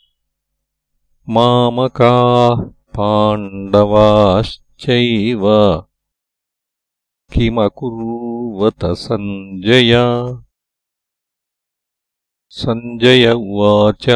मामकाः 1.28 2.72
पाण्डवाश्चैव 2.96 5.42
किमकुर्वत 7.32 8.84
सञ्जय 8.84 9.94
सञ्जय 12.58 13.32
उवाच। 13.32 14.06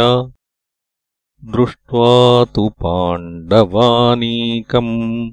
दृष्ट्वा 1.44 2.44
तु 2.44 2.68
पाण्डवानीकम् 2.68 5.30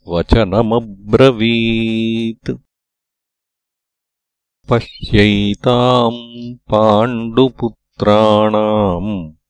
वचनमब्रवीत्। 0.08 2.52
पश्यैताम् 4.70 6.72
पाण्डुपुत्राणाम् 6.72 9.41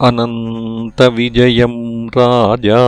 अनन्तविजयम् 0.00 2.18
राजा। 2.18 2.80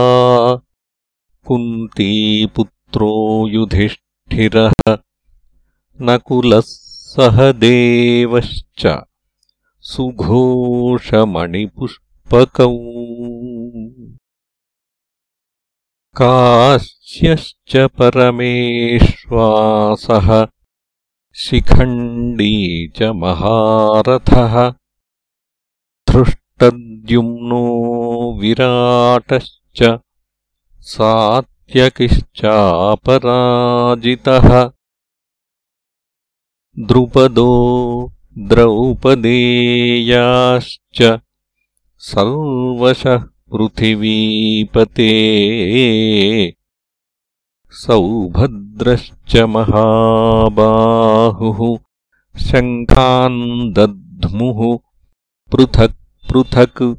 कुन्तीपुत्रो 1.47 3.47
युधिष्ठिरः 4.31 4.97
नकुलः 6.01 6.61
सह 6.65 7.51
देवश्च 7.51 8.83
सुघोषमणिपुष्पकौ। 9.81 11.27
काश्यश्च 16.17 17.73
परमेश्वासः 17.99 18.67
शिखण्डी 21.35 22.55
च 22.95 23.11
महारथः 23.23 24.55
धृष्टद्युम्नो 26.09 27.63
विराटश्च 28.41 29.81
सात्यकिश्चापराजितः 31.73 34.71
द्रुपदो 36.79 38.13
द्रौपदेयाश्च 38.37 41.19
सर्वशः 41.97 43.17
पृथिवीपते। 43.17 45.09
सौभद्रश्च 47.69 49.35
महाबाहुः। 49.35 51.79
शङ्खान् 52.39 53.73
दध्मुः 53.73 54.79
पृथक् 55.51 56.31
पृथक्। 56.31 56.97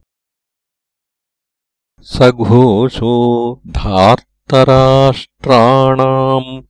सघोषो 2.00 3.14
धार्तराष्ट्राणाम् 4.52 6.62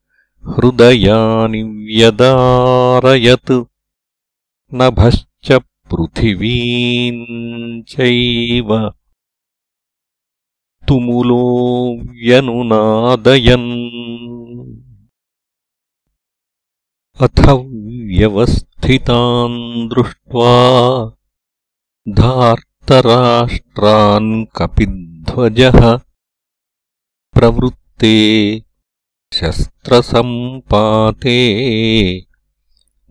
हृदयानि 0.46 1.62
व्यदारयत्। 1.62 3.64
नभश्च 4.74 5.60
पृथिवीम् 5.92 7.82
चैव। 7.82 8.92
तुमुलो 10.88 11.96
व्यनुनादयन्। 11.96 13.94
अथ 17.20 17.48
व्यवस्थितान् 18.18 19.88
दृष्ट्वा 19.88 20.52
धार्तराष्ट्रान् 22.08 24.46
कपिध्वजः 24.56 26.00
प्रवृत्ते 27.34 28.16
शस्त्रसम्पाते 29.32 31.38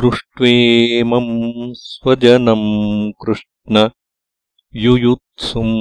दृष्ट्वेमम् 0.00 1.34
स्वजनम् 1.82 2.64
कृष्ण 3.24 3.84
युयुत्सुम् 4.84 5.76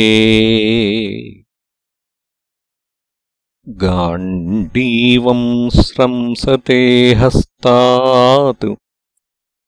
गाण्डीवम् 3.70 5.70
स्रंसते 5.70 7.14
हस्तात् 7.14 8.76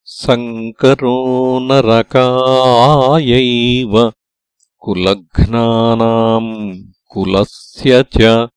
सङ्करो 0.06 1.60
नरकायैव 1.60 4.14
कुलघ्नानाम् 4.78 6.84
कुलस्य 7.08 8.04
च 8.04 8.48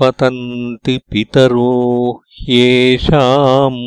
पतन्ति 0.00 0.98
पितरो 1.10 1.70
ह्येषाम् 2.40 3.80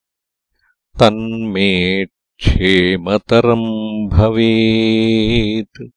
तन्मे 0.99 2.05
क्षेमतरम् 2.05 4.09
भवेत्। 4.09 5.89